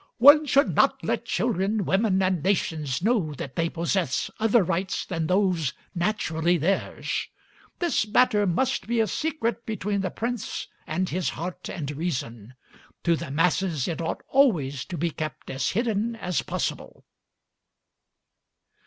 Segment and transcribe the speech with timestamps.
[0.17, 5.27] "One should not let children, women, and nations know that they possess other rights than
[5.27, 7.27] those naturally theirs.
[7.77, 12.55] This matter must be a secret between the prince and his heart and reason,
[13.03, 17.05] to the masses it ought always to be kept as hidden as possible."